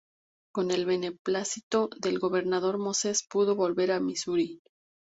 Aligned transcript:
Con 0.51 0.71
el 0.71 0.87
beneplácito 0.87 1.91
del 1.99 2.17
gobernador, 2.17 2.79
Moses 2.79 3.21
pudo 3.29 3.55
volver 3.55 3.91
a 3.91 3.99
Misuri. 3.99 4.59